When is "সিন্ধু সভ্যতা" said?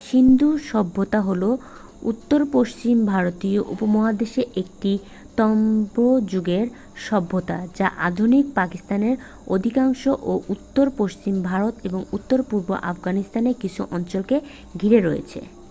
0.03-1.19